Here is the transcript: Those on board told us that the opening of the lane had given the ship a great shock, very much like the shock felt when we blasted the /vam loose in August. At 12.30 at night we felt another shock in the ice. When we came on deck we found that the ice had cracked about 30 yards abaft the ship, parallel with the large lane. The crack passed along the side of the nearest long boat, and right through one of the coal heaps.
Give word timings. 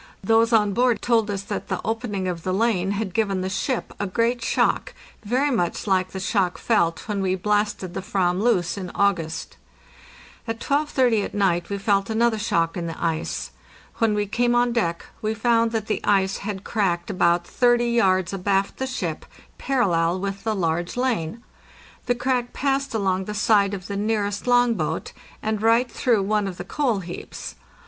Those 0.23 0.51
on 0.51 0.73
board 0.73 0.99
told 0.99 1.29
us 1.29 1.43
that 1.43 1.67
the 1.67 1.79
opening 1.85 2.27
of 2.27 2.41
the 2.41 2.55
lane 2.55 2.89
had 2.93 3.13
given 3.13 3.41
the 3.41 3.51
ship 3.51 3.93
a 3.99 4.07
great 4.07 4.43
shock, 4.43 4.95
very 5.23 5.51
much 5.51 5.85
like 5.85 6.09
the 6.09 6.19
shock 6.19 6.57
felt 6.57 7.07
when 7.07 7.21
we 7.21 7.35
blasted 7.35 7.93
the 7.93 7.99
/vam 8.01 8.41
loose 8.41 8.79
in 8.79 8.89
August. 8.95 9.57
At 10.47 10.59
12.30 10.59 11.23
at 11.25 11.33
night 11.35 11.69
we 11.69 11.77
felt 11.77 12.09
another 12.09 12.39
shock 12.39 12.75
in 12.75 12.87
the 12.87 12.99
ice. 12.99 13.51
When 13.99 14.15
we 14.15 14.25
came 14.25 14.55
on 14.55 14.73
deck 14.73 15.05
we 15.21 15.35
found 15.35 15.71
that 15.71 15.85
the 15.85 16.03
ice 16.03 16.37
had 16.37 16.63
cracked 16.63 17.11
about 17.11 17.45
30 17.45 17.87
yards 17.87 18.33
abaft 18.33 18.77
the 18.77 18.87
ship, 18.87 19.23
parallel 19.59 20.19
with 20.19 20.43
the 20.43 20.55
large 20.55 20.97
lane. 20.97 21.43
The 22.07 22.15
crack 22.15 22.53
passed 22.53 22.95
along 22.95 23.25
the 23.25 23.35
side 23.35 23.75
of 23.75 23.85
the 23.85 23.97
nearest 23.97 24.47
long 24.47 24.73
boat, 24.73 25.13
and 25.43 25.61
right 25.61 25.91
through 25.91 26.23
one 26.23 26.47
of 26.47 26.57
the 26.57 26.65
coal 26.65 27.01
heaps. 27.01 27.53